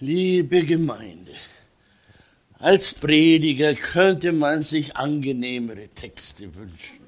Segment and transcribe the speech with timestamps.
[0.00, 1.34] Liebe Gemeinde,
[2.58, 6.98] als Prediger könnte man sich angenehmere Texte wünschen.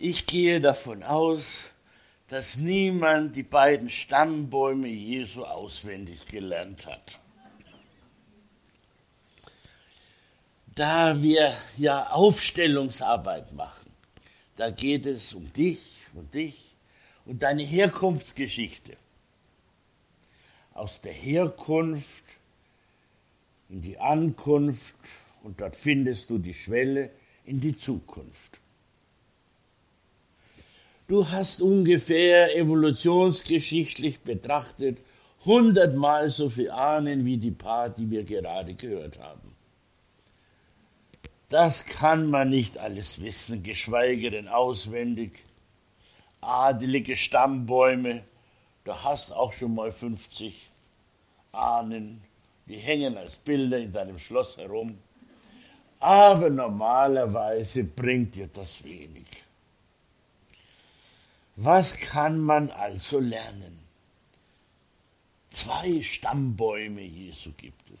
[0.00, 1.70] Ich gehe davon aus,
[2.26, 7.20] dass niemand die beiden Stammbäume Jesu auswendig gelernt hat.
[10.74, 13.92] Da wir ja Aufstellungsarbeit machen,
[14.56, 15.78] da geht es um dich
[16.14, 16.73] und dich
[17.26, 18.96] und deine Herkunftsgeschichte.
[20.72, 22.24] Aus der Herkunft
[23.68, 24.94] in die Ankunft
[25.42, 27.10] und dort findest du die Schwelle
[27.44, 28.58] in die Zukunft.
[31.06, 34.98] Du hast ungefähr evolutionsgeschichtlich betrachtet
[35.44, 39.54] hundertmal so viel Ahnen wie die paar, die wir gerade gehört haben.
[41.50, 45.32] Das kann man nicht alles wissen, geschweige denn auswendig
[46.44, 48.24] adelige Stammbäume,
[48.84, 50.70] da hast auch schon mal 50
[51.52, 52.22] Ahnen,
[52.66, 54.98] die hängen als Bilder in deinem Schloss herum.
[56.00, 59.26] Aber normalerweise bringt dir das wenig.
[61.56, 63.78] Was kann man also lernen?
[65.48, 68.00] Zwei Stammbäume Jesu gibt es.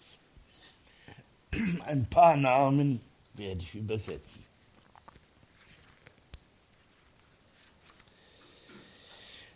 [1.86, 3.00] Ein paar Namen
[3.34, 4.53] werde ich übersetzen.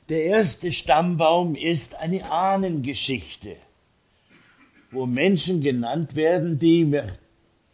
[0.09, 3.57] Der erste Stammbaum ist eine Ahnengeschichte,
[4.91, 7.13] wo Menschen genannt werden, die mit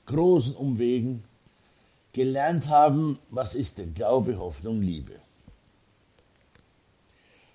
[0.07, 1.23] großen Umwegen
[2.13, 5.21] gelernt haben, was ist denn Glaube, Hoffnung, Liebe.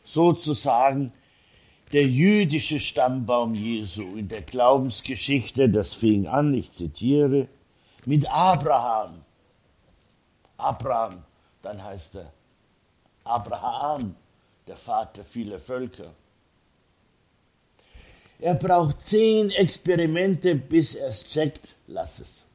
[0.05, 1.11] Sozusagen
[1.91, 7.49] der jüdische Stammbaum Jesu in der Glaubensgeschichte, das fing an, ich zitiere,
[8.05, 9.23] mit Abraham.
[10.55, 11.23] Abraham,
[11.63, 12.31] dann heißt er
[13.25, 14.15] Abraham,
[14.69, 16.13] der Vater vieler Völker.
[18.39, 22.45] Er braucht zehn Experimente, bis er es checkt, lass es.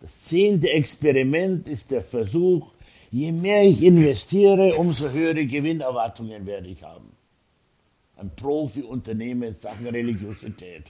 [0.00, 2.72] Das zehnte Experiment ist der Versuch,
[3.12, 7.12] je mehr ich investiere, umso höhere Gewinnerwartungen werde ich haben.
[8.16, 10.86] Ein Profi-Unternehmen in Sachen Religiosität.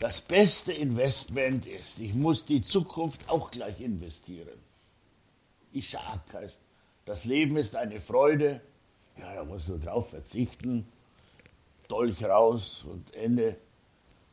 [0.00, 4.58] Das beste Investment ist, ich muss die Zukunft auch gleich investieren.
[5.72, 6.56] Isaac heißt,
[7.04, 8.60] das Leben ist eine Freude,
[9.18, 10.86] ja, da musst du drauf verzichten,
[11.88, 13.56] Dolch raus und Ende,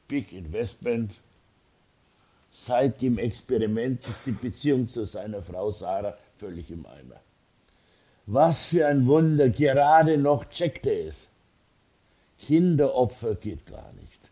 [0.08, 1.14] Big Investment.
[2.52, 7.20] Seit dem Experiment ist die Beziehung zu seiner Frau Sarah völlig im Eimer.
[8.26, 11.28] Was für ein Wunder, gerade noch checkte es.
[12.40, 14.32] Kinderopfer geht gar nicht.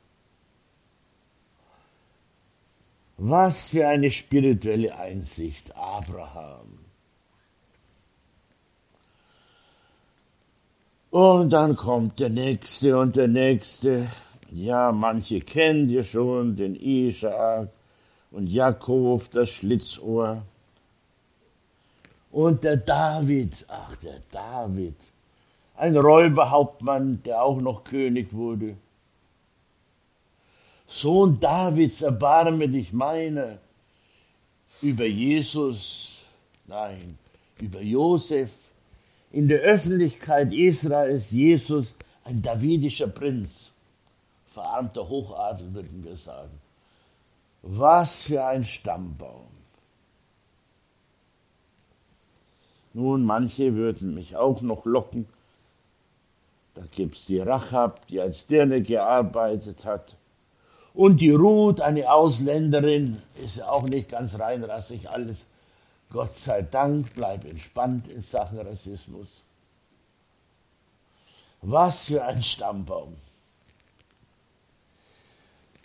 [3.18, 6.85] Was für eine spirituelle Einsicht, Abraham.
[11.16, 14.10] Und dann kommt der nächste und der nächste.
[14.52, 17.70] Ja, manche kennt ihr schon, den Isaak
[18.32, 20.42] und Jakob, das Schlitzohr.
[22.34, 24.96] Und der David, ach, der David,
[25.78, 28.76] ein Räuberhauptmann, der auch noch König wurde.
[30.86, 33.60] Sohn Davids, erbarme dich meiner.
[34.82, 36.18] Über Jesus,
[36.68, 37.18] nein,
[37.62, 38.52] über Josef,
[39.32, 41.94] in der Öffentlichkeit Israels Jesus
[42.24, 43.72] ein davidischer Prinz,
[44.48, 46.60] verarmter Hochadel würden wir sagen.
[47.62, 49.48] Was für ein Stammbaum.
[52.94, 55.28] Nun, manche würden mich auch noch locken.
[56.76, 60.16] Da gibt es die Rachab, die als Dirne gearbeitet hat.
[60.94, 65.48] Und die Ruth, eine Ausländerin, ist ja auch nicht ganz reinrassig alles.
[66.16, 69.42] Gott sei Dank, bleib entspannt in Sachen Rassismus.
[71.62, 73.18] Was für ein Stammbaum.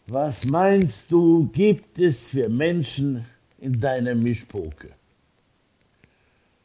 [0.06, 3.26] Was meinst du, gibt es für Menschen
[3.58, 4.90] in deiner Mischpoke?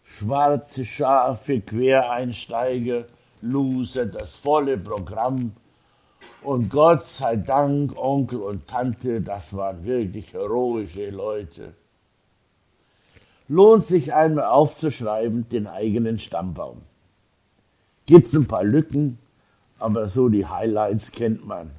[0.04, 3.06] Schwarze Schafe, Quereinsteiger,
[3.42, 5.54] Loser, das volle Programm.
[6.44, 11.74] Und Gott sei Dank, Onkel und Tante, das waren wirklich heroische Leute
[13.48, 16.82] lohnt sich einmal aufzuschreiben, den eigenen Stammbaum.
[18.06, 19.18] Gibt es ein paar Lücken,
[19.80, 21.72] aber so die Highlights kennt man.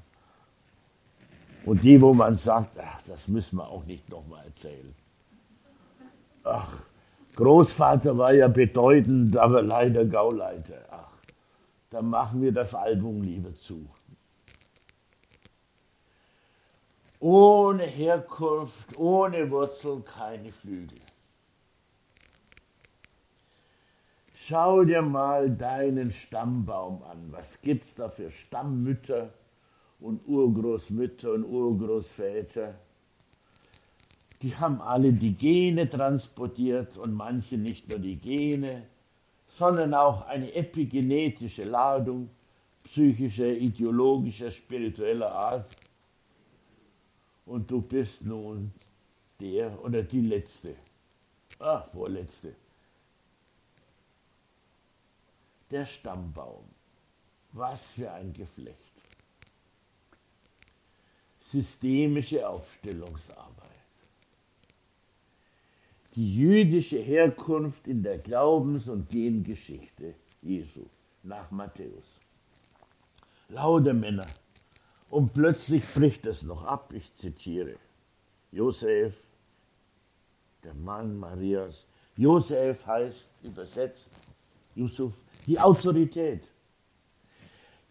[1.64, 4.94] Und die, wo man sagt, ach, das müssen wir auch nicht nochmal erzählen.
[6.44, 6.78] Ach,
[7.34, 10.78] Großvater war ja bedeutend, aber leider Gauleiter.
[10.90, 11.10] Ach,
[11.90, 13.84] dann machen wir das Album lieber zu.
[17.18, 20.98] Ohne Herkunft, ohne Wurzel keine Flügel.
[24.48, 27.32] Schau dir mal deinen Stammbaum an.
[27.32, 29.34] Was gibt's da für Stammmütter
[29.98, 32.76] und Urgroßmütter und Urgroßväter?
[34.42, 38.84] Die haben alle die Gene transportiert und manche nicht nur die Gene,
[39.48, 42.30] sondern auch eine epigenetische Ladung
[42.84, 45.70] psychischer, ideologischer, spiritueller Art.
[47.46, 48.70] Und du bist nun
[49.40, 50.76] der oder die Letzte.
[51.58, 52.54] Ah, vorletzte.
[55.76, 56.64] Der Stammbaum.
[57.52, 58.94] Was für ein Geflecht.
[61.38, 63.84] Systemische Aufstellungsarbeit.
[66.14, 70.86] Die jüdische Herkunft in der Glaubens- und Gengeschichte Jesu
[71.22, 72.20] nach Matthäus.
[73.50, 74.28] Lauter Männer.
[75.10, 77.76] Und plötzlich bricht es noch ab, ich zitiere.
[78.50, 79.14] Josef,
[80.64, 81.84] der Mann Marias.
[82.16, 84.08] Josef heißt übersetzt,
[84.74, 85.12] Yusuf,
[85.46, 86.42] die Autorität.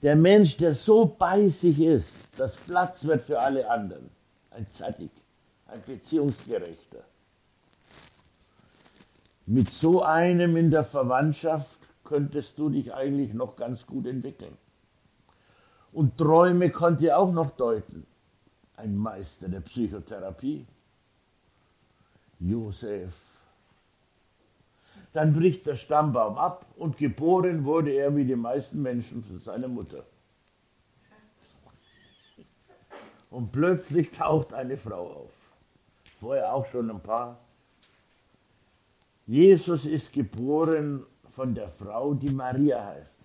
[0.02, 4.10] Der Mensch, der so bei sich ist, dass Platz wird für alle anderen.
[4.52, 5.12] Ein Zadig,
[5.68, 7.04] ein Beziehungsgerechter.
[9.48, 14.58] Mit so einem in der Verwandtschaft könntest du dich eigentlich noch ganz gut entwickeln.
[15.92, 18.06] Und Träume konnte er auch noch deuten.
[18.76, 20.66] Ein Meister der Psychotherapie.
[22.40, 23.14] Josef.
[25.16, 29.70] Dann bricht der Stammbaum ab und geboren wurde er wie die meisten Menschen von seiner
[29.70, 30.04] Mutter.
[33.30, 35.32] Und plötzlich taucht eine Frau auf.
[36.20, 37.40] Vorher auch schon ein paar.
[39.26, 43.16] Jesus ist geboren von der Frau, die Maria heißt.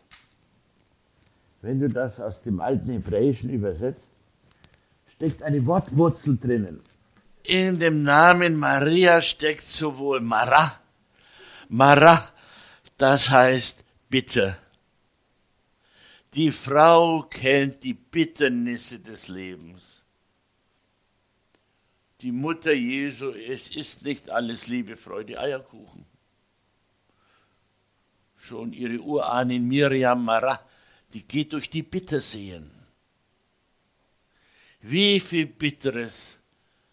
[1.61, 4.13] Wenn du das aus dem alten Hebräischen übersetzt,
[5.09, 6.83] steckt eine Wortwurzel drinnen.
[7.43, 10.79] In dem Namen Maria steckt sowohl Mara,
[11.73, 12.29] Mara,
[12.99, 14.59] das heißt bitter.
[16.35, 20.03] Die Frau kennt die Bitternisse des Lebens.
[22.23, 26.05] Die Mutter Jesu, es ist nicht alles Liebe, Freude, Eierkuchen.
[28.37, 30.61] Schon ihre Urahnin Miriam Mara,
[31.15, 32.69] die geht durch die Bitterseen.
[34.81, 36.37] Wie viel Bitteres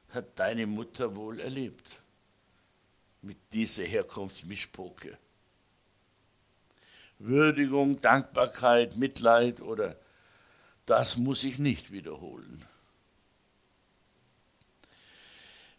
[0.10, 2.00] hat deine Mutter wohl erlebt
[3.28, 5.18] mit dieser Herkunftsmischpoke?
[7.20, 9.98] Würdigung, Dankbarkeit, Mitleid oder
[10.86, 12.66] das muss ich nicht wiederholen.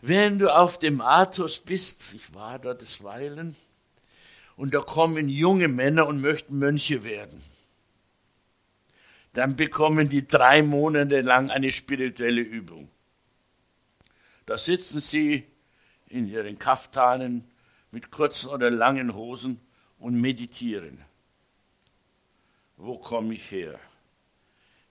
[0.02, 3.56] Wenn du auf dem Athos bist, ich war da desweilen,
[4.56, 7.40] und da kommen junge Männer und möchten Mönche werden,
[9.32, 12.90] dann bekommen die drei Monate lang eine spirituelle Übung.
[14.44, 15.46] Da sitzen sie
[16.08, 17.44] in ihren Kaftanen
[17.90, 19.60] mit kurzen oder langen Hosen
[19.98, 21.04] und meditieren.
[22.76, 23.78] Wo komme ich her?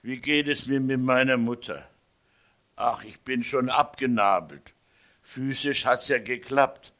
[0.01, 1.87] Wie geht es mir mit meiner Mutter?
[2.75, 4.73] Ach, ich bin schon abgenabelt.
[5.21, 6.93] Physisch hat's ja geklappt,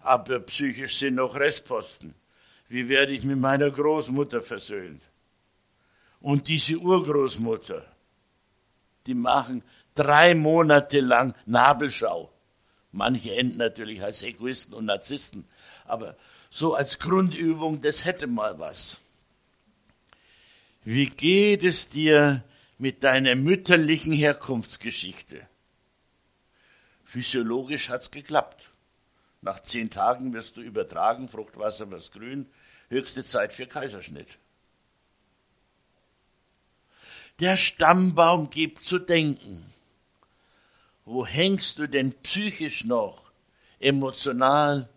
[0.00, 2.14] aber psychisch sind noch Restposten.
[2.68, 5.02] Wie werde ich mit meiner Großmutter versöhnt?
[6.20, 7.84] Und diese Urgroßmutter,
[9.06, 9.62] die machen
[9.94, 12.31] drei Monate lang Nabelschau.
[12.92, 15.48] Manche enden natürlich als Egoisten und Narzissten,
[15.86, 16.16] aber
[16.50, 19.00] so als Grundübung, das hätte mal was.
[20.84, 22.44] Wie geht es dir
[22.76, 25.46] mit deiner mütterlichen Herkunftsgeschichte?
[27.04, 28.70] Physiologisch hat's geklappt.
[29.40, 32.46] Nach zehn Tagen wirst du übertragen, Fruchtwasser wird grün,
[32.88, 34.38] höchste Zeit für Kaiserschnitt.
[37.40, 39.71] Der Stammbaum gibt zu denken.
[41.04, 43.32] Wo hängst du denn psychisch noch?
[43.78, 44.88] Emotional?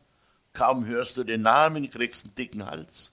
[0.54, 3.12] Kaum hörst du den Namen, kriegst einen dicken Hals.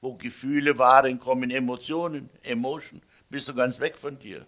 [0.00, 3.00] Wo Gefühle waren, kommen Emotionen, Emotion,
[3.30, 4.46] bist du ganz weg von dir.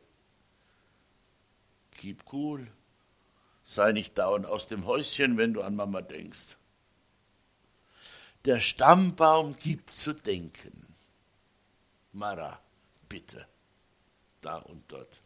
[1.93, 2.67] Keep cool.
[3.65, 6.57] Sei nicht dauernd aus dem Häuschen, wenn du an Mama denkst.
[8.45, 10.95] Der Stammbaum gibt zu denken.
[12.13, 12.61] Mara,
[13.09, 13.47] bitte.
[14.41, 15.21] Da und dort.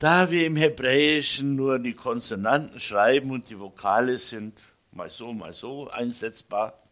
[0.00, 4.58] Da wir im Hebräischen nur die Konsonanten schreiben und die Vokale sind
[4.92, 6.82] mal so, mal so einsetzbar,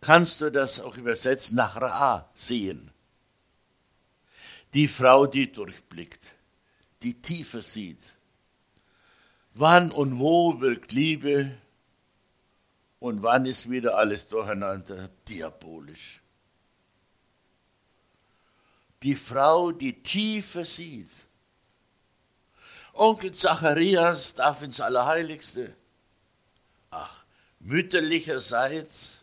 [0.00, 2.90] kannst du das auch übersetzt nach Ra sehen.
[4.74, 6.32] Die Frau, die durchblickt,
[7.02, 8.02] die tiefer sieht.
[9.54, 11.56] Wann und wo wirkt Liebe
[12.98, 16.21] und wann ist wieder alles durcheinander diabolisch
[19.02, 21.10] die Frau, die Tiefe sieht.
[22.94, 25.74] Onkel Zacharias darf ins Allerheiligste.
[26.90, 27.24] Ach,
[27.60, 29.22] mütterlicherseits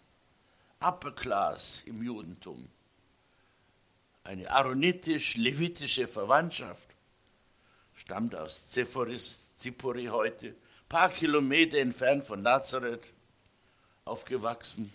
[0.79, 2.67] Upper Class im Judentum.
[4.23, 6.89] Eine aaronitisch-levitische Verwandtschaft
[7.95, 10.55] stammt aus Zephoris, Zippori heute,
[10.87, 13.13] paar Kilometer entfernt von Nazareth,
[14.05, 14.91] aufgewachsen.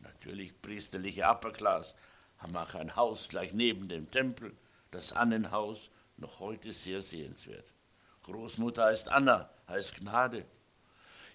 [0.00, 1.94] Natürlich priesterliche Upper Class,
[2.42, 4.52] haben auch ein Haus gleich neben dem Tempel,
[4.90, 7.72] das Annenhaus, noch heute sehr sehenswert.
[8.24, 10.44] Großmutter heißt Anna, heißt Gnade.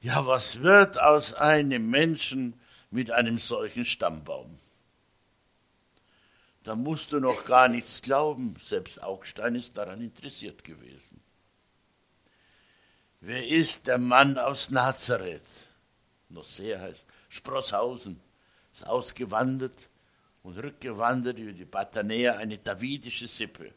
[0.01, 2.59] Ja, was wird aus einem Menschen
[2.91, 4.59] mit einem solchen Stammbaum?
[6.63, 11.21] Da musst du noch gar nichts glauben, selbst Augstein ist daran interessiert gewesen.
[13.21, 15.41] Wer ist der Mann aus Nazareth?
[16.29, 18.19] Noch sehr heißt Sprosshausen,
[18.73, 19.89] ist ausgewandert
[20.47, 23.73] und rückgewandert über die Batanea, eine davidische Sippe.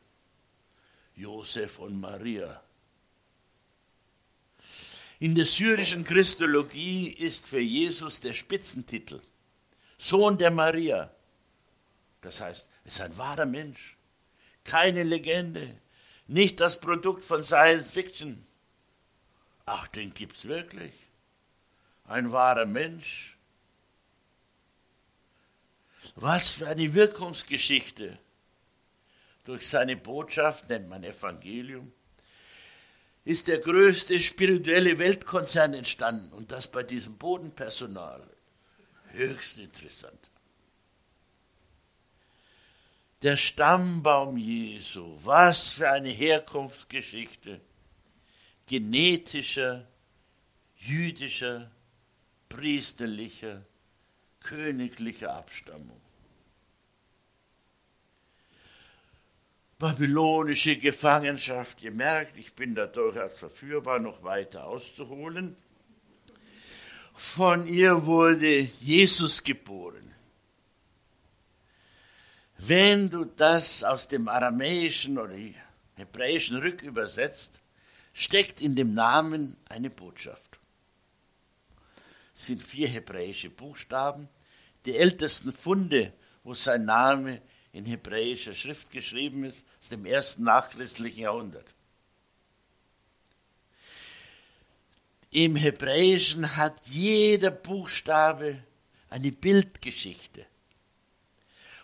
[1.17, 2.63] Josef und Maria.
[5.19, 9.21] In der syrischen Christologie ist für Jesus der Spitzentitel
[9.99, 11.11] Sohn der Maria.
[12.21, 13.97] Das heißt, es ist ein wahrer Mensch,
[14.63, 15.77] keine Legende,
[16.29, 18.47] nicht das Produkt von Science Fiction.
[19.67, 20.95] Ach, den gibt's wirklich.
[22.05, 23.37] Ein wahrer Mensch.
[26.17, 28.19] Was für eine Wirkungsgeschichte.
[29.45, 31.93] Durch seine Botschaft nennt man Evangelium
[33.25, 38.23] ist der größte spirituelle Weltkonzern entstanden und das bei diesem Bodenpersonal.
[39.13, 40.31] Höchst interessant.
[43.23, 47.61] Der Stammbaum Jesu, was für eine Herkunftsgeschichte
[48.67, 49.87] genetischer,
[50.77, 51.71] jüdischer,
[52.49, 53.63] priesterlicher,
[54.41, 56.01] königlicher Abstammung.
[59.81, 61.83] babylonische Gefangenschaft.
[61.83, 65.57] Ihr merkt, ich bin da durchaus verführbar, noch weiter auszuholen.
[67.15, 70.15] Von ihr wurde Jesus geboren.
[72.59, 75.35] Wenn du das aus dem Aramäischen oder
[75.97, 77.61] Hebräischen rückübersetzt,
[78.13, 80.50] steckt in dem Namen eine Botschaft.
[82.41, 84.27] Sind vier hebräische Buchstaben.
[84.87, 87.43] Die ältesten Funde, wo sein Name
[87.73, 91.75] in hebräischer Schrift geschrieben ist, aus dem ersten nachchristlichen Jahrhundert.
[95.31, 98.65] Im Hebräischen hat jeder Buchstabe
[99.11, 100.47] eine Bildgeschichte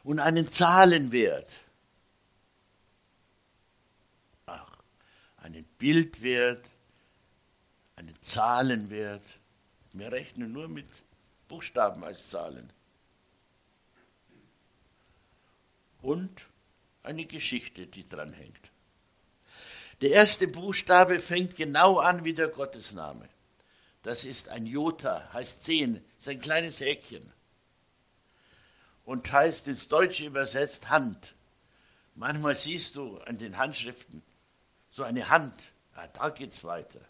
[0.04, 1.60] und einen Zahlenwert.
[4.46, 4.78] Ach,
[5.36, 6.64] einen Bildwert,
[7.96, 9.22] einen Zahlenwert.
[9.98, 10.88] Wir rechnen nur mit
[11.48, 12.72] Buchstaben als Zahlen.
[16.06, 16.46] und
[17.02, 18.70] eine Geschichte, die dran hängt.
[20.00, 23.28] Der erste Buchstabe fängt genau an wie der Gottesname.
[24.02, 27.32] Das ist ein Jota, heißt zehn, ist ein kleines Häkchen.
[29.04, 31.34] Und heißt ins Deutsche übersetzt Hand.
[32.14, 34.22] Manchmal siehst du an den Handschriften
[34.90, 35.72] so eine Hand.
[35.96, 37.00] Ja, da geht's weiter.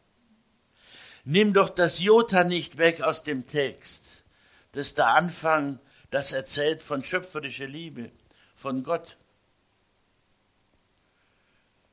[1.28, 4.23] Nimm doch das Jota nicht weg aus dem Text.
[4.71, 5.80] Das ist der Anfang,
[6.11, 8.12] das erzählt von schöpferischer Liebe
[8.54, 9.16] von Gott.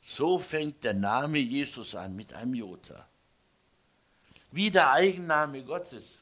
[0.04, 3.08] So fängt der Name Jesus an mit einem Jota.
[4.52, 6.22] Wie der Eigenname Gottes.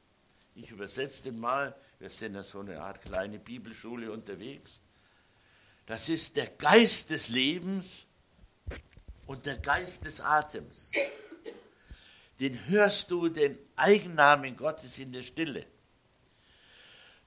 [0.56, 4.80] Ich übersetze den mal, wir sind ja so eine Art kleine Bibelschule unterwegs.
[5.86, 8.06] Das ist der Geist des Lebens
[9.26, 10.92] und der Geist des Atems.
[12.42, 15.66] Den hörst du, den Eigennamen Gottes in der Stille.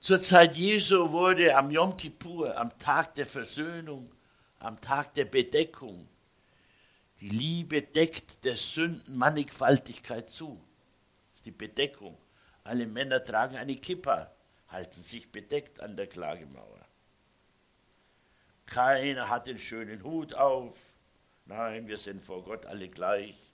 [0.00, 4.12] Zur Zeit Jesu wurde am Yom Kippur, am Tag der Versöhnung,
[4.58, 6.08] am Tag der Bedeckung,
[7.20, 10.60] die Liebe deckt der Sünden Mannigfaltigkeit zu.
[11.30, 12.18] Das ist die Bedeckung.
[12.64, 14.32] Alle Männer tragen eine Kippa,
[14.68, 16.84] halten sich bedeckt an der Klagemauer.
[18.66, 20.76] Keiner hat den schönen Hut auf.
[21.46, 23.53] Nein, wir sind vor Gott alle gleich,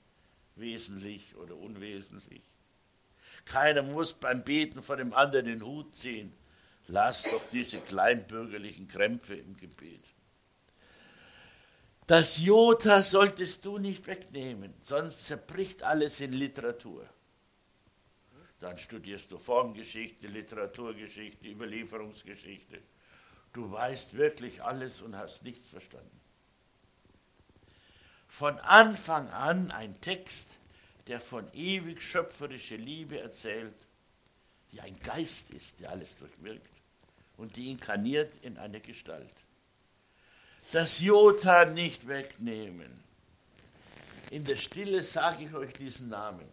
[0.60, 2.42] wesentlich oder unwesentlich.
[3.44, 6.32] Keiner muss beim Beten vor dem anderen den Hut ziehen.
[6.86, 10.04] Lass doch diese kleinbürgerlichen Krämpfe im Gebet.
[12.06, 17.08] Das Jota solltest du nicht wegnehmen, sonst zerbricht alles in Literatur.
[18.58, 22.82] Dann studierst du Formgeschichte, Literaturgeschichte, Überlieferungsgeschichte.
[23.52, 26.19] Du weißt wirklich alles und hast nichts verstanden.
[28.30, 30.56] Von Anfang an ein Text,
[31.08, 33.74] der von ewig schöpferischer Liebe erzählt,
[34.72, 36.70] die ein Geist ist, der alles durchwirkt
[37.36, 39.34] und die inkarniert in eine Gestalt.
[40.72, 43.02] Das Jota nicht wegnehmen.
[44.30, 46.48] In der Stille sage ich euch diesen Namen.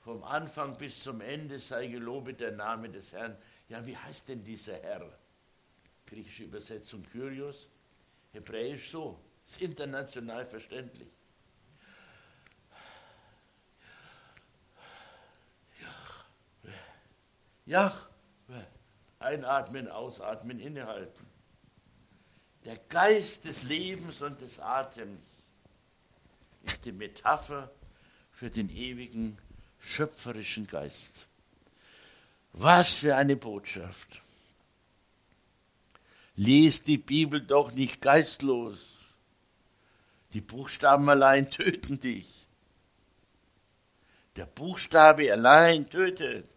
[0.00, 3.36] vom Anfang bis zum Ende sei gelobet der Name des Herrn.
[3.68, 5.06] Ja, wie heißt denn dieser Herr?
[6.06, 7.68] Griechische Übersetzung Kyrios,
[8.32, 11.08] hebräisch so, ist international verständlich.
[17.66, 18.08] Jach,
[19.20, 21.26] einatmen, ausatmen, innehalten.
[22.64, 25.48] Der Geist des Lebens und des Atems
[26.64, 27.70] ist die Metapher
[28.32, 29.38] für den ewigen
[29.78, 31.26] schöpferischen Geist.
[32.52, 34.20] Was für eine Botschaft.
[36.36, 38.99] Lies die Bibel doch nicht geistlos.
[40.32, 42.46] Die Buchstaben allein töten dich.
[44.36, 46.48] Der Buchstabe allein tötet.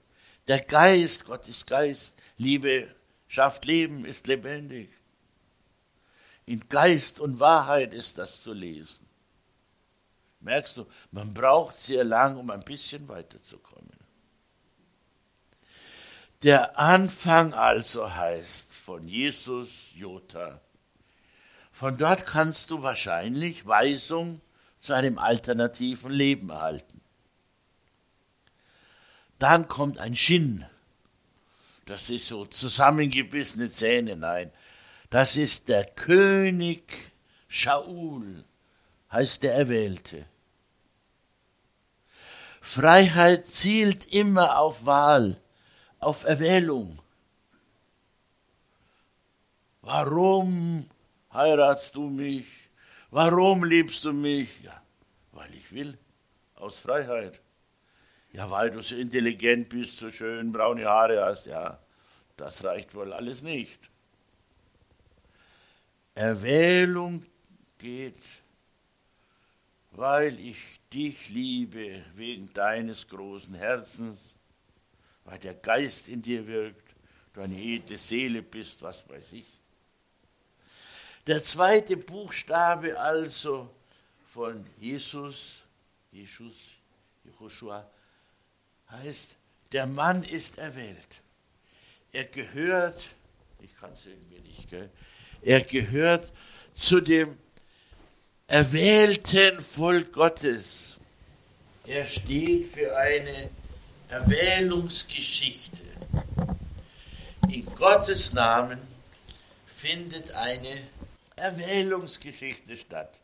[0.48, 2.15] Der Geist, Gott ist Geist.
[2.38, 2.94] Liebe
[3.27, 4.89] schafft Leben, ist lebendig.
[6.46, 9.08] In Geist und Wahrheit ist das zu lesen.
[10.42, 13.89] Merkst du, man braucht sehr lang, um ein bisschen weiterzukommen.
[16.44, 20.60] Der Anfang also heißt von Jesus Jota.
[21.74, 24.42] Von dort kannst du wahrscheinlich Weisung
[24.80, 27.01] zu einem alternativen Leben erhalten.
[29.39, 30.65] Dann kommt ein Shin.
[31.86, 34.15] Das ist so zusammengebissene Zähne.
[34.15, 34.51] Nein,
[35.10, 37.12] das ist der König
[37.48, 38.46] Shaul,
[39.12, 40.25] heißt der Erwählte.
[42.62, 45.42] Freiheit zielt immer auf Wahl,
[46.00, 47.01] auf Erwählung.
[49.82, 50.89] Warum
[51.34, 52.48] heiratst du mich?
[53.12, 54.62] Warum liebst du mich?
[54.63, 54.82] Ja,
[55.32, 55.98] weil ich will,
[56.56, 57.42] aus Freiheit.
[58.32, 61.46] Ja, weil du so intelligent bist, so schön braune Haare hast.
[61.46, 61.80] Ja,
[62.38, 63.90] das reicht wohl alles nicht.
[66.16, 67.24] Erwählung
[67.78, 68.20] geht
[69.96, 74.36] weil ich dich liebe wegen deines großen Herzens,
[75.24, 76.96] weil der Geist in dir wirkt,
[77.34, 79.46] du eine edle Seele bist, was weiß ich.
[81.25, 83.70] Der zweite Buchstabe also
[84.33, 85.62] von Jesus,
[86.12, 86.53] Jesus,
[87.40, 87.90] Joshua,
[88.90, 89.36] heißt,
[89.72, 91.22] der Mann ist erwählt.
[92.12, 93.05] Er gehört,
[93.62, 94.90] ich kann es irgendwie nicht, gell?
[95.42, 96.31] er gehört
[96.75, 97.38] zu dem
[98.48, 100.98] erwählten Volk Gottes.
[101.86, 103.50] Er steht für eine
[104.09, 105.83] Erwählungsgeschichte.
[107.50, 108.79] In Gottes Namen
[109.66, 110.81] findet eine
[111.44, 113.20] Erwählungsgeschichte statt.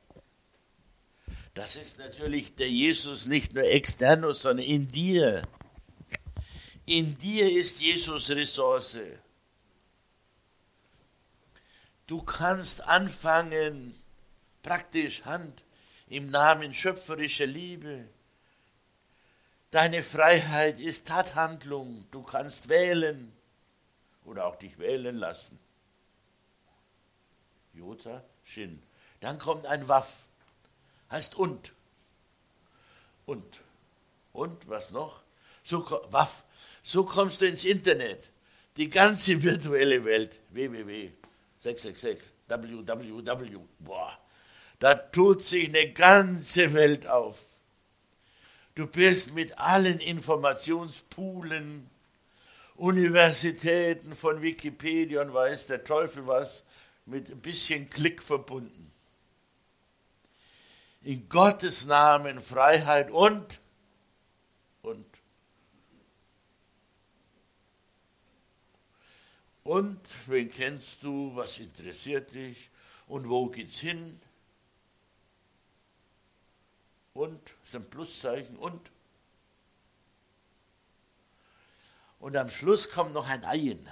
[1.54, 5.42] Das ist natürlich der Jesus nicht nur externus, sondern in dir.
[6.86, 9.00] In dir ist Jesus Ressource.
[12.08, 13.96] Du kannst anfangen,
[14.64, 15.64] praktisch Hand
[16.10, 18.04] im Namen schöpferischer Liebe.
[19.72, 22.06] Deine Freiheit ist Tathandlung.
[22.12, 23.32] Du kannst wählen
[24.26, 25.58] oder auch dich wählen lassen.
[27.80, 28.82] Jota, Shin.
[29.22, 30.14] Dann kommt ein Waff.
[31.10, 31.72] Heißt und.
[33.26, 33.62] Und.
[34.34, 35.22] Und was noch?
[35.64, 36.44] So, Waff.
[36.84, 38.30] So kommst du ins Internet.
[38.78, 40.36] Die ganze virtuelle Welt.
[40.50, 41.12] www.
[41.60, 42.20] 666.
[42.48, 43.60] www.
[43.80, 44.18] Boah.
[44.80, 47.40] Da tut sich eine ganze Welt auf.
[48.76, 51.90] Du bist mit allen Informationspoolen,
[52.76, 56.64] Universitäten von Wikipedia und weiß der Teufel was,
[57.10, 58.92] mit ein bisschen Klick verbunden.
[61.02, 63.60] In Gottes Namen Freiheit und,
[64.82, 65.06] und,
[69.64, 72.70] und, wen kennst du, was interessiert dich
[73.08, 74.20] und wo geht's hin?
[77.20, 78.92] und, ist ein Pluszeichen und.
[82.20, 83.88] Und am Schluss kommt noch ein Ein.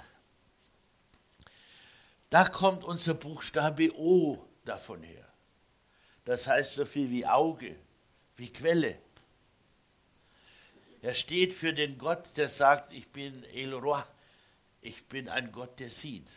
[2.30, 5.26] Da kommt unser Buchstabe O davon her.
[6.24, 7.74] Das heißt so viel wie Auge,
[8.36, 8.98] wie Quelle.
[11.00, 14.02] Er steht für den Gott, der sagt, ich bin El Roi,
[14.82, 16.28] ich bin ein Gott, der sieht.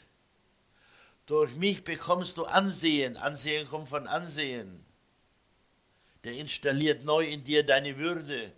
[1.25, 3.17] Durch mich bekommst du Ansehen.
[3.17, 4.85] Ansehen kommt von Ansehen
[6.23, 8.51] der installiert neu in dir deine Würde.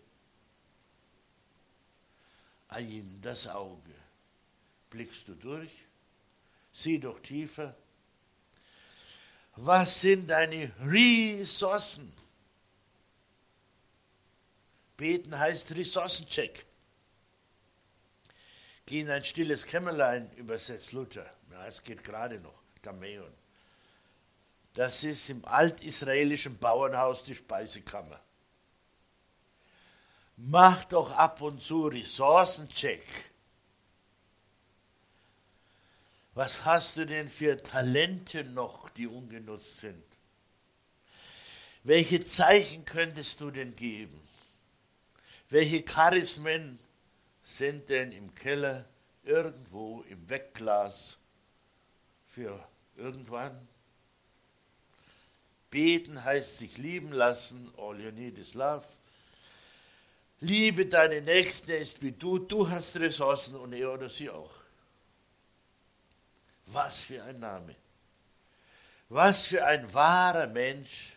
[2.68, 3.94] Ein, das Auge.
[4.90, 5.72] Blickst du durch?
[6.74, 7.76] Sieh doch tiefer.
[9.56, 12.12] Was sind deine Ressourcen?
[14.98, 16.66] Beten heißt Ressourcencheck.
[18.86, 21.32] Geh in ein stilles Kämmerlein, übersetzt Luther.
[21.52, 22.62] Ja, es geht gerade noch.
[22.82, 23.32] Dameon.
[24.74, 28.20] Das ist im altisraelischen Bauernhaus die Speisekammer.
[30.36, 33.04] Mach doch ab und zu Ressourcencheck.
[36.36, 40.04] Was hast du denn für Talente noch, die ungenutzt sind?
[41.84, 44.20] Welche Zeichen könntest du denn geben?
[45.50, 46.80] Welche Charismen
[47.44, 48.86] sind denn im Keller
[49.24, 51.20] irgendwo im Wegglas
[52.28, 53.68] für irgendwann?
[55.70, 58.86] Beten heißt sich lieben lassen, all you need is love.
[60.40, 64.63] Liebe deine Nächsten ist wie du, du hast Ressourcen und er oder sie auch.
[66.68, 67.76] Was für ein Name.
[69.10, 71.14] Was für ein wahrer Mensch.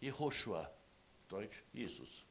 [0.00, 0.70] Jehoshua,
[1.28, 2.24] Deutsch Jesus.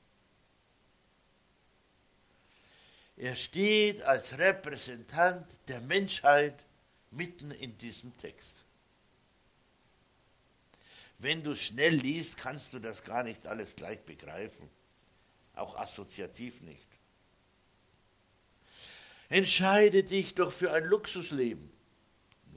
[3.18, 6.56] Er steht als Repräsentant der Menschheit
[7.12, 8.56] mitten in diesem Text.
[11.20, 14.68] Wenn du schnell liest, kannst du das gar nicht alles gleich begreifen,
[15.54, 16.88] auch assoziativ nicht.
[19.30, 21.72] Entscheide dich doch für ein Luxusleben,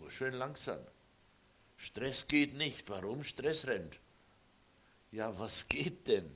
[0.05, 0.79] nur schön langsam.
[1.79, 2.88] Stress geht nicht.
[2.90, 3.99] Warum Stress rennt?
[5.11, 6.31] Ja, was geht denn?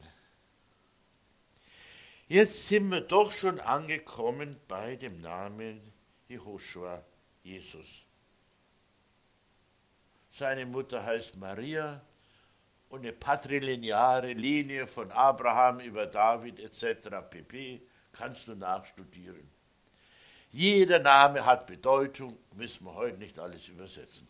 [2.29, 5.93] Jetzt sind wir doch schon angekommen bei dem Namen
[6.29, 7.05] Jehoshua,
[7.43, 8.05] Jesus.
[10.31, 12.01] Seine Mutter heißt Maria
[12.89, 17.09] und eine patrilineare Linie von Abraham über David etc.
[17.29, 17.83] pp.
[18.13, 19.58] kannst du nachstudieren.
[20.51, 24.27] Jeder Name hat Bedeutung, müssen wir heute nicht alles übersetzen.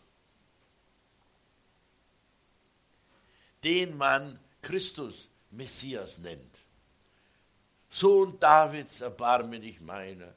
[3.63, 6.59] Den man Christus Messias nennt.
[7.89, 10.33] Sohn Davids, erbarme dich meiner.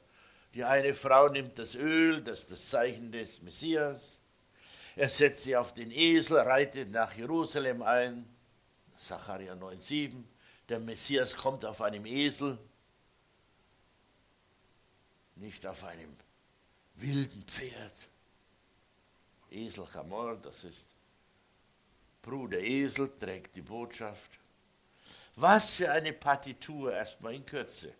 [0.53, 4.19] Die eine Frau nimmt das Öl, das ist das Zeichen des Messias.
[4.95, 8.25] Er setzt sie auf den Esel, reitet nach Jerusalem ein.
[8.97, 10.23] Sacharja 9,7.
[10.69, 12.57] Der Messias kommt auf einem Esel,
[15.43, 16.15] nicht auf einem
[16.95, 18.07] wilden Pferd.
[19.51, 20.87] Esel Chamor, das ist
[22.21, 24.31] Bruder Esel, trägt die Botschaft.
[25.35, 27.93] Was für eine Partitur, erstmal in Kürze.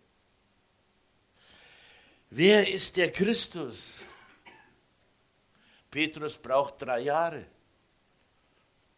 [2.30, 4.00] Wer ist der Christus?
[5.90, 7.44] Petrus braucht drei Jahre.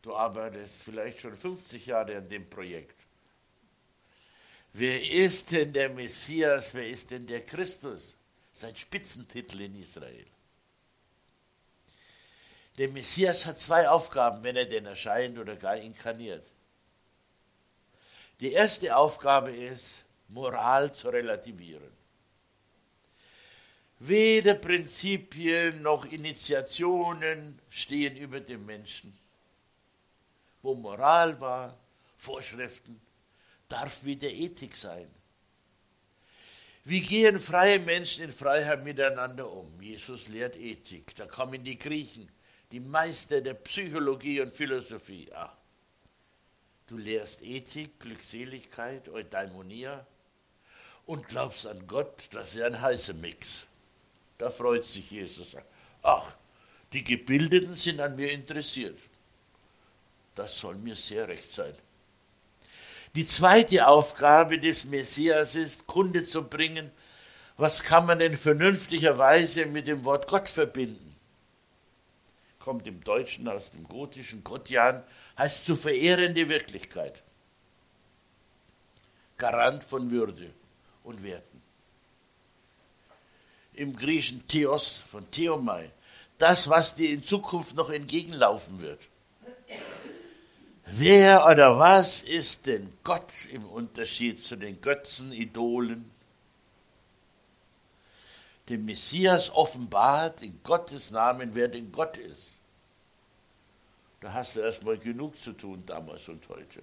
[0.01, 3.07] Du arbeitest vielleicht schon 50 Jahre an dem Projekt.
[4.73, 6.73] Wer ist denn der Messias?
[6.75, 8.16] Wer ist denn der Christus?
[8.57, 10.25] Sein Spitzentitel in Israel.
[12.79, 16.43] Der Messias hat zwei Aufgaben, wenn er denn erscheint oder gar inkarniert.
[18.41, 21.93] Die erste Aufgabe ist, Moral zu relativieren.
[23.99, 29.19] Weder Prinzipien noch Initiationen stehen über dem Menschen.
[30.63, 31.77] Wo Moral war,
[32.17, 33.03] Vorschriften,
[33.69, 35.15] darf wieder Ethik sein.
[36.87, 39.83] Wie gehen freie Menschen in Freiheit miteinander um?
[39.83, 41.15] Jesus lehrt Ethik.
[41.17, 42.29] Da kommen die Griechen,
[42.73, 45.29] die Meister der Psychologie und Philosophie.
[45.35, 45.53] Ach,
[46.87, 50.07] Du lehrst Ethik, Glückseligkeit, Eudaimonia
[51.05, 53.67] und glaubst an Gott, das ist ja ein heißer Mix.
[54.39, 55.57] Da freut sich Jesus.
[56.03, 56.35] Ach,
[56.93, 58.99] die Gebildeten sind an mir interessiert.
[60.37, 61.75] Das soll mir sehr recht sein.
[63.17, 66.93] Die zweite Aufgabe des Messias ist, Kunde zu bringen,
[67.57, 71.17] was kann man denn vernünftigerweise mit dem Wort Gott verbinden?
[72.67, 75.05] kommt im Deutschen aus dem gotischen Gottjan,
[75.39, 77.23] heißt zu verehrende Wirklichkeit.
[79.39, 80.53] Garant von Würde
[81.05, 81.63] und Werten.
[83.73, 85.93] Im Griechischen Theos von Theomai,
[86.39, 88.99] das, was dir in Zukunft noch entgegenlaufen wird.
[90.87, 96.11] Wer oder was ist denn Gott im Unterschied zu den Götzen, Idolen?
[98.69, 102.59] Dem Messias offenbart in Gottes Namen, wer denn Gott ist.
[104.21, 106.83] Da hast du erstmal genug zu tun damals und heute.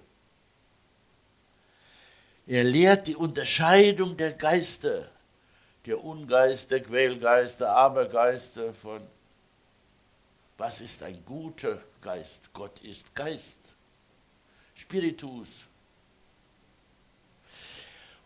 [2.46, 5.08] Er lehrt die Unterscheidung der Geister,
[5.86, 9.00] der Ungeister, Quälgeister, Abergeister von
[10.56, 12.52] was ist ein guter Geist?
[12.52, 13.73] Gott ist Geist.
[14.74, 15.58] Spiritus.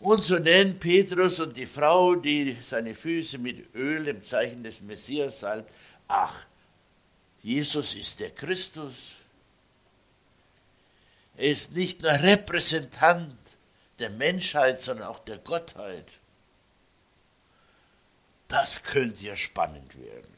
[0.00, 4.80] Und so nennt Petrus und die Frau, die seine Füße mit Öl im Zeichen des
[4.80, 5.70] Messias salbt,
[6.06, 6.46] ach,
[7.42, 9.16] Jesus ist der Christus.
[11.36, 13.34] Er ist nicht nur Repräsentant
[13.98, 16.06] der Menschheit, sondern auch der Gottheit.
[18.46, 20.32] Das könnte ja spannend werden.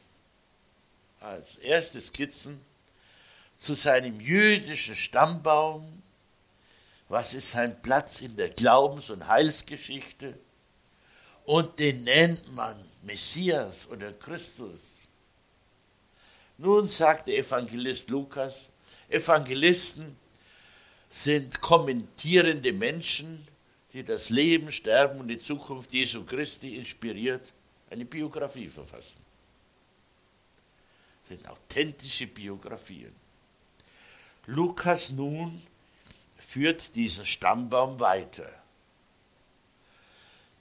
[1.19, 2.61] Als erste Skizzen
[3.61, 6.01] zu seinem jüdischen Stammbaum.
[7.07, 10.37] Was ist sein Platz in der Glaubens- und Heilsgeschichte?
[11.45, 14.95] Und den nennt man Messias oder Christus.
[16.57, 18.67] Nun sagt der Evangelist Lukas,
[19.07, 20.17] Evangelisten
[21.11, 23.47] sind kommentierende Menschen,
[23.93, 27.53] die das Leben, Sterben und die Zukunft Jesu Christi inspiriert,
[27.91, 29.23] eine Biografie verfassen.
[31.21, 33.20] Das sind authentische Biografien.
[34.45, 35.61] Lukas nun
[36.37, 38.49] führt diesen Stammbaum weiter.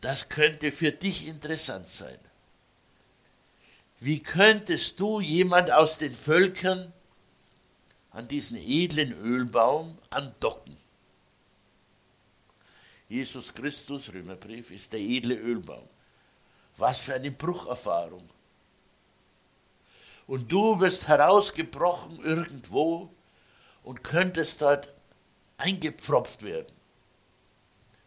[0.01, 2.19] Das könnte für dich interessant sein.
[3.99, 6.93] Wie könntest du jemand aus den Völkern
[8.12, 10.77] an diesen edlen Ölbaum andocken?
[13.09, 15.87] Jesus Christus, Römerbrief, ist der edle Ölbaum.
[16.77, 18.27] Was für eine Brucherfahrung.
[20.27, 23.12] Und du wirst herausgebrochen irgendwo
[23.83, 24.88] und könntest dort
[25.57, 26.75] eingepfropft werden.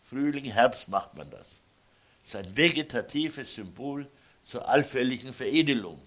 [0.04, 1.60] Frühling, Herbst macht man das.
[2.22, 4.08] Das ist ein vegetatives Symbol
[4.44, 6.02] zur allfälligen Veredelung.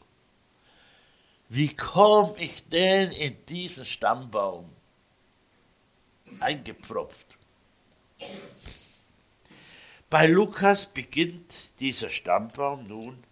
[1.49, 4.71] Wie komme ich denn in diesen Stammbaum
[6.41, 7.37] eingepfropft?
[10.11, 13.23] Bei Lukas beginnt dieser Stammbaum nun,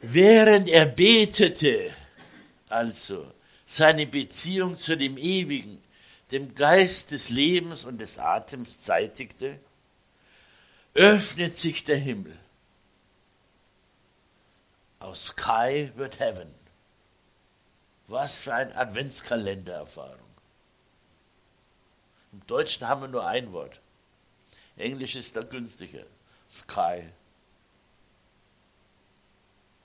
[0.00, 1.92] während er betete,
[2.68, 3.30] also
[3.72, 5.82] seine Beziehung zu dem Ewigen,
[6.30, 9.58] dem Geist des Lebens und des Atems zeitigte,
[10.92, 12.38] öffnet sich der Himmel.
[14.98, 16.54] Aus Sky wird Heaven.
[18.08, 20.18] Was für eine Adventskalendererfahrung.
[22.32, 23.80] Im Deutschen haben wir nur ein Wort.
[24.76, 26.04] Englisch ist da günstiger.
[26.50, 27.04] Sky.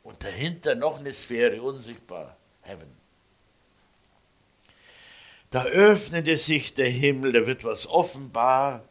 [0.03, 2.35] Und dahinter noch eine Sphäre, unsichtbar.
[2.63, 2.96] Heaven.
[5.49, 8.83] Da öffnete sich der Himmel, da wird was offenbar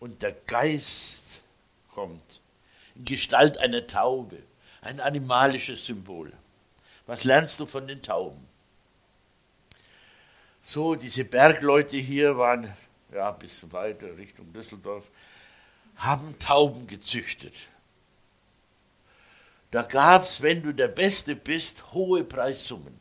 [0.00, 1.42] und der Geist
[1.90, 2.40] kommt
[2.94, 4.38] in Gestalt einer Taube,
[4.80, 6.32] ein animalisches Symbol.
[7.06, 8.46] Was lernst du von den Tauben?
[10.62, 12.72] So, diese Bergleute hier waren
[13.12, 15.10] ja ein bisschen weiter Richtung Düsseldorf,
[15.96, 17.54] haben Tauben gezüchtet.
[19.70, 22.98] Da gab es, wenn du der Beste bist, hohe Preissummen.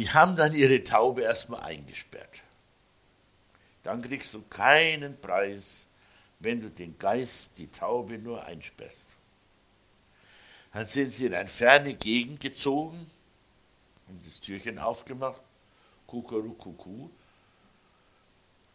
[0.00, 2.40] Die haben dann ihre Taube erstmal eingesperrt.
[3.82, 5.84] Dann kriegst du keinen Preis,
[6.38, 9.08] wenn du den Geist, die Taube nur einsperrst.
[10.72, 13.10] Dann sind sie in eine ferne Gegend gezogen
[14.08, 15.42] und das Türchen aufgemacht,
[16.06, 17.10] kuckurukuku,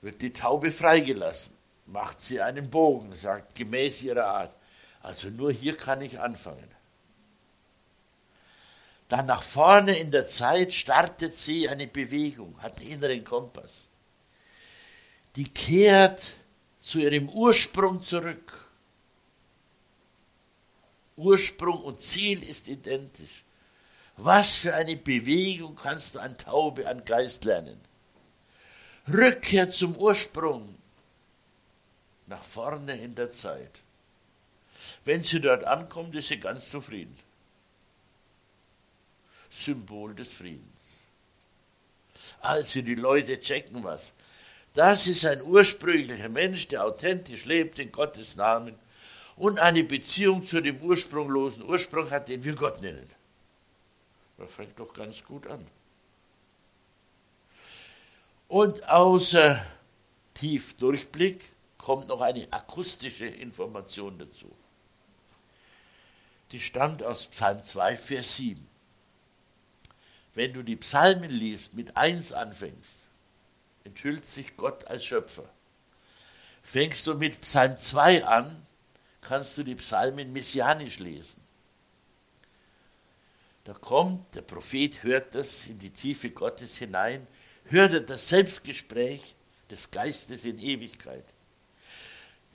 [0.01, 1.55] wird die Taube freigelassen,
[1.87, 4.55] macht sie einen Bogen, sagt gemäß ihrer Art,
[5.01, 6.74] also nur hier kann ich anfangen.
[9.07, 13.87] Dann nach vorne in der Zeit startet sie eine Bewegung, hat einen inneren Kompass.
[15.35, 16.33] Die kehrt
[16.81, 18.65] zu ihrem Ursprung zurück.
[21.17, 23.43] Ursprung und Ziel ist identisch.
[24.17, 27.79] Was für eine Bewegung kannst du an Taube, an Geist lernen?
[29.11, 30.75] Rückkehr zum Ursprung,
[32.27, 33.81] nach vorne in der Zeit.
[35.03, 37.15] Wenn sie dort ankommt, ist sie ganz zufrieden.
[39.55, 40.67] Symbol des Friedens.
[42.41, 44.13] Also die Leute checken was.
[44.73, 48.77] Das ist ein ursprünglicher Mensch, der authentisch lebt in Gottes Namen
[49.37, 53.09] und eine Beziehung zu dem ursprunglosen Ursprung hat, den wir Gott nennen.
[54.37, 55.65] Das fängt doch ganz gut an.
[58.49, 59.65] Und außer
[60.33, 61.41] Tiefdurchblick
[61.77, 64.51] kommt noch eine akustische Information dazu.
[66.51, 68.74] Die stammt aus Psalm 2, Vers 7
[70.35, 72.97] wenn du die Psalmen liest, mit eins anfängst,
[73.85, 75.49] enthüllt sich Gott als Schöpfer.
[76.61, 78.65] Fängst du mit Psalm 2 an,
[79.21, 81.41] kannst du die Psalmen messianisch lesen.
[83.63, 87.25] Da kommt, der Prophet hört das in die Tiefe Gottes hinein,
[87.65, 89.35] hört das Selbstgespräch
[89.71, 91.25] des Geistes in Ewigkeit.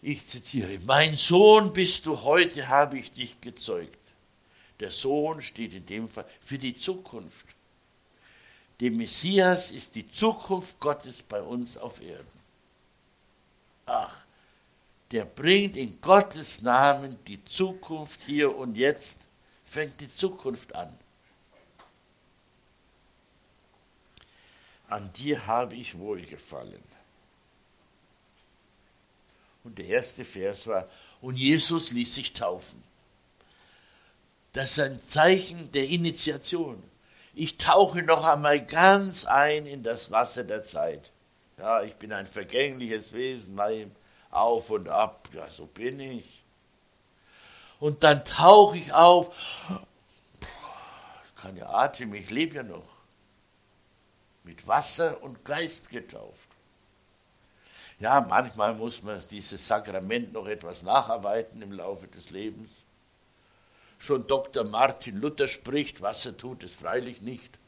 [0.03, 3.99] Ich zitiere, mein Sohn bist du, heute habe ich dich gezeugt.
[4.79, 7.47] Der Sohn steht in dem Fall für die Zukunft.
[8.81, 12.41] Der Messias ist die Zukunft Gottes bei uns auf Erden.
[13.85, 14.17] Ach,
[15.11, 19.19] der bringt in Gottes Namen die Zukunft hier und jetzt,
[19.67, 20.97] fängt die Zukunft an.
[24.89, 26.83] An dir habe ich wohlgefallen.
[29.63, 30.89] Und der erste Vers war,
[31.21, 32.83] und Jesus ließ sich taufen.
[34.55, 36.83] Das ist ein Zeichen der Initiation
[37.41, 41.11] ich tauche noch einmal ganz ein in das Wasser der Zeit.
[41.57, 43.97] Ja, ich bin ein vergängliches Wesen, nein,
[44.31, 46.45] auf und ab, ja, so bin ich.
[47.79, 49.35] Und dann tauche ich auf,
[50.41, 52.91] ich kann ja atmen, ich lebe ja noch.
[54.45, 56.51] Mit Wasser und Geist getauft.
[58.01, 62.71] Ja, manchmal muss man dieses Sakrament noch etwas nacharbeiten im Laufe des Lebens.
[64.01, 64.65] Schon Dr.
[64.65, 67.59] Martin Luther spricht, Wasser tut es freilich nicht.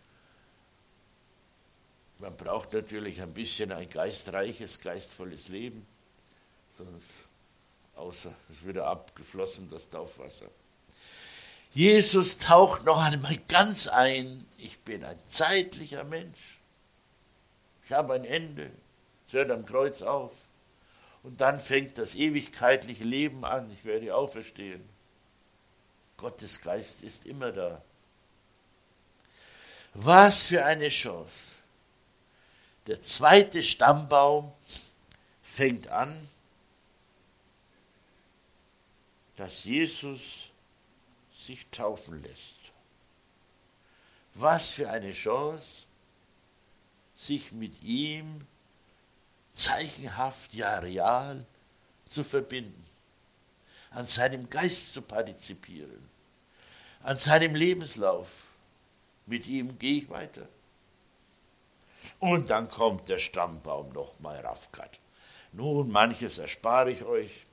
[2.21, 5.87] Man braucht natürlich ein bisschen ein geistreiches, geistvolles Leben,
[6.79, 7.11] sonst
[7.97, 10.47] außer es würde abgeflossen, das Taufwasser.
[11.75, 16.61] Jesus taucht noch einmal ganz ein, ich bin ein zeitlicher Mensch.
[17.85, 18.71] Ich habe ein Ende.
[19.27, 20.33] Es hört am Kreuz auf.
[21.23, 23.71] Und dann fängt das ewigkeitliche Leben an.
[23.71, 24.92] Ich werde auferstehen.
[26.23, 27.83] Gottes Geist ist immer da.
[29.95, 31.51] Was für eine Chance.
[32.87, 34.53] Der zweite Stammbaum
[35.43, 36.29] fängt an,
[39.37, 40.51] dass Jesus
[41.35, 42.73] sich taufen lässt.
[44.35, 45.87] Was für eine Chance,
[47.17, 48.47] sich mit ihm
[49.53, 51.45] zeichenhaft, ja real
[52.09, 52.87] zu verbinden,
[53.91, 56.12] an seinem Geist zu partizipieren,
[57.03, 58.29] an seinem Lebenslauf.
[59.27, 60.49] Mit ihm gehe ich weiter.
[62.19, 64.99] Und dann kommt der Stammbaum nochmal Rafkat.
[65.53, 67.45] Nun, manches erspare ich euch,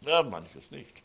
[0.00, 1.02] ja, manches nicht.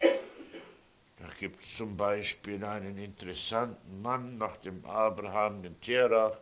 [0.00, 6.36] Da gibt es zum Beispiel einen interessanten Mann nach dem Abraham, den Terach,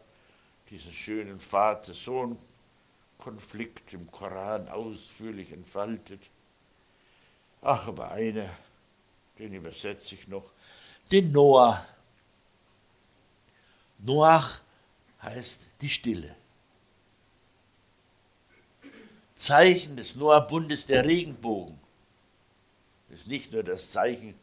[0.68, 6.20] diesen schönen Vater-Sohn-Konflikt im Koran ausführlich entfaltet.
[7.62, 8.50] Ach, aber einer,
[9.38, 10.51] den übersetze ich noch,
[11.11, 11.87] den Noah.
[13.99, 14.61] Noach
[15.22, 16.35] heißt die Stille.
[19.35, 21.79] Zeichen des Noah-Bundes der Regenbogen.
[23.09, 24.35] Das ist nicht nur das Zeichen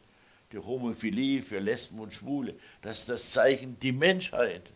[0.52, 4.70] der Homophilie für Lesben und Schwule, das ist das Zeichen die Menschheit.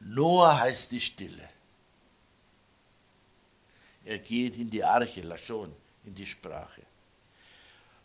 [0.00, 1.48] Noah heißt die Stille.
[4.04, 5.74] Er geht in die Arche, Lashon,
[6.08, 6.82] in die Sprache.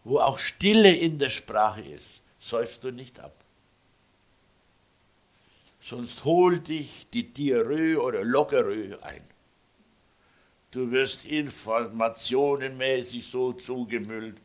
[0.04, 3.34] Wo auch Stille in der Sprache ist, säufst du nicht ab
[5.84, 9.24] sonst hol dich die Diarrhoe oder Lockerö ein.
[10.72, 14.38] Du wirst informationenmäßig so zugemüllt,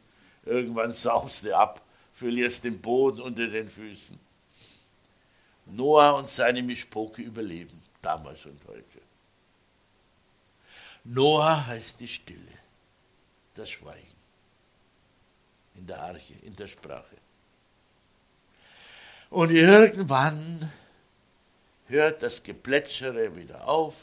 [0.44, 1.80] irgendwann saufst du ab,
[2.12, 4.18] verlierst den Boden unter den Füßen.
[5.66, 9.00] Noah und seine Mischpoke überleben, damals und heute.
[11.04, 12.58] Noah heißt die Stille,
[13.58, 14.16] das Schweigen.
[15.74, 17.16] In der Arche, in der Sprache.
[19.30, 20.72] Und irgendwann
[21.86, 23.94] hört das Geplätschere wieder auf.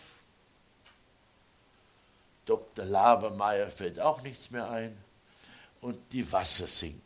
[2.46, 2.86] Dr.
[2.86, 4.96] Labermeier fällt auch nichts mehr ein
[5.82, 7.02] und die Wasser sinken.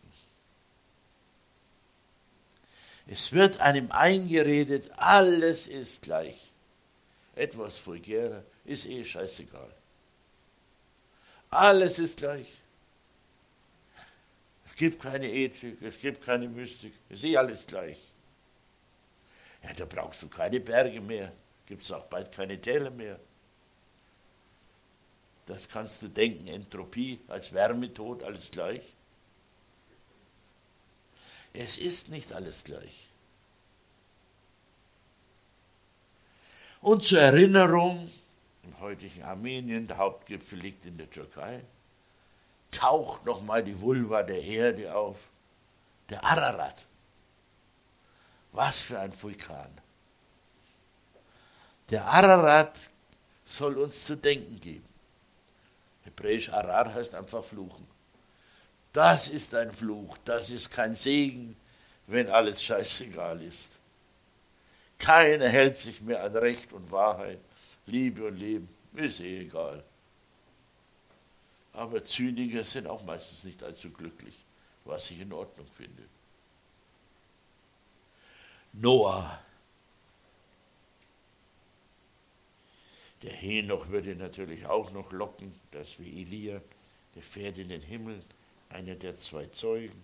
[3.08, 6.52] Es wird einem eingeredet, alles ist gleich.
[7.36, 9.72] Etwas vulgärer ist eh scheißegal.
[11.50, 12.48] Alles ist gleich.
[14.66, 17.98] Es gibt keine Ethik, es gibt keine Mystik, es ist alles gleich.
[19.64, 21.32] Ja, da brauchst du keine Berge mehr,
[21.66, 23.20] gibt es auch bald keine Täler mehr.
[25.48, 28.84] Das kannst du denken, Entropie als Wärmetod, alles gleich.
[31.54, 33.10] Es ist nicht alles gleich.
[36.82, 38.10] Und zur Erinnerung,
[38.70, 41.62] im heutigen Armenien, der Hauptgipfel liegt in der Türkei,
[42.72, 45.18] taucht nochmal die Vulva der Erde auf,
[46.10, 46.86] der Ararat.
[48.52, 49.70] Was für ein Vulkan.
[51.90, 52.78] Der Ararat
[53.46, 54.88] soll uns zu denken geben.
[56.04, 57.88] Hebräisch Arar heißt einfach fluchen.
[58.94, 61.56] Das ist ein Fluch, das ist kein Segen,
[62.08, 63.78] wenn alles scheißegal ist.
[64.98, 67.40] Keiner hält sich mehr an Recht und Wahrheit,
[67.90, 69.84] Liebe und Leben, ist eh egal.
[71.74, 74.34] Aber Zyniker sind auch meistens nicht allzu glücklich,
[74.86, 76.04] was ich in Ordnung finde.
[78.74, 79.40] Noah.
[83.22, 86.62] Der Henoch würde natürlich auch noch locken, das wie Elia,
[87.16, 88.24] der fährt in den Himmel,
[88.70, 90.02] einer der zwei Zeugen.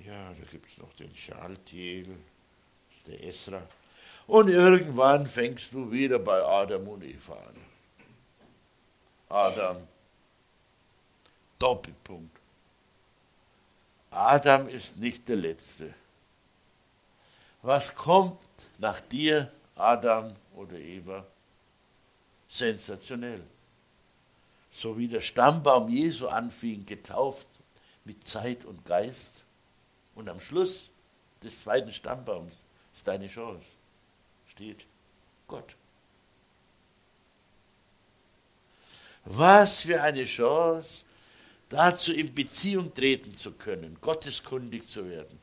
[0.00, 3.68] Ja, da gibt es noch den Schaltiel, das ist der Esra.
[4.26, 7.56] Und irgendwann fängst du wieder bei Adam und Eva an.
[9.28, 9.76] Adam,
[11.58, 12.36] Doppelpunkt.
[14.10, 15.94] Adam ist nicht der Letzte.
[17.62, 18.38] Was kommt
[18.78, 21.24] nach dir, Adam oder Eva?
[22.48, 23.42] Sensationell.
[24.70, 27.46] So wie der Stammbaum Jesu anfing, getauft
[28.04, 29.44] mit Zeit und Geist.
[30.14, 30.90] Und am Schluss
[31.42, 32.62] des zweiten Stammbaums
[32.94, 33.64] ist deine Chance.
[34.52, 34.84] Steht
[35.48, 35.74] Gott.
[39.24, 41.04] Was für eine Chance,
[41.70, 45.38] dazu in Beziehung treten zu können, gotteskundig zu werden.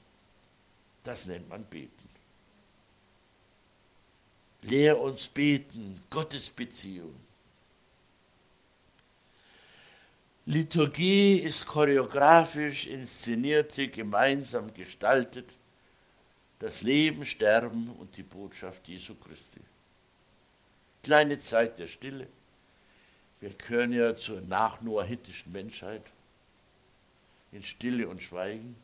[1.03, 2.09] Das nennt man Beten.
[4.61, 7.15] Lehr uns beten, Gottesbeziehung.
[10.45, 15.55] Liturgie ist choreografisch inszenierte, gemeinsam gestaltet,
[16.59, 19.61] das Leben, Sterben und die Botschaft Jesu Christi.
[21.03, 22.27] Kleine Zeit der Stille.
[23.39, 26.03] Wir gehören ja zur nachnoahitischen Menschheit
[27.53, 28.75] in Stille und Schweigen.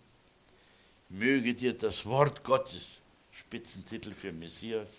[1.10, 3.02] Möge dir das Wort Gottes,
[3.32, 4.90] Spitzentitel für Messias,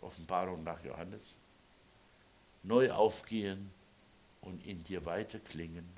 [0.00, 1.22] Offenbarung nach Johannes,
[2.64, 3.70] neu aufgehen
[4.42, 5.88] und in dir weiterklingen